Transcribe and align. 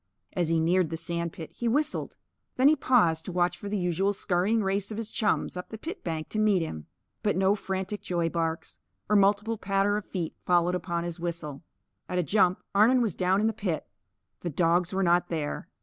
As 0.33 0.49
he 0.49 0.59
neared 0.59 0.89
the 0.89 0.97
sand 0.97 1.31
pit, 1.31 1.51
he 1.53 1.67
whistled. 1.67 2.17
Then 2.55 2.67
he 2.67 2.75
paused 2.75 3.23
to 3.25 3.31
watch 3.31 3.55
for 3.55 3.69
the 3.69 3.77
usual 3.77 4.13
scurrying 4.13 4.63
race 4.63 4.89
of 4.89 4.97
his 4.97 5.11
chums 5.11 5.55
up 5.55 5.69
the 5.69 5.77
pit 5.77 6.03
bank 6.03 6.27
to 6.29 6.39
meet 6.39 6.63
him. 6.63 6.87
But 7.21 7.37
no 7.37 7.53
frantic 7.53 8.01
joy 8.01 8.27
barks 8.27 8.79
or 9.11 9.15
multiple 9.15 9.59
patter 9.59 9.97
of 9.97 10.05
feet 10.05 10.35
followed 10.43 10.73
upon 10.73 11.03
his 11.03 11.19
whistle. 11.19 11.61
At 12.09 12.17
a 12.17 12.23
jump, 12.23 12.63
Arnon 12.73 13.03
was 13.03 13.13
down 13.13 13.41
in 13.41 13.45
the 13.45 13.53
pit. 13.53 13.85
The 14.39 14.49
dogs 14.49 14.91
were 14.91 15.03
not 15.03 15.27
there. 15.29 15.67